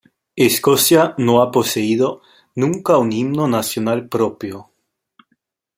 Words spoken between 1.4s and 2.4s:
ha poseído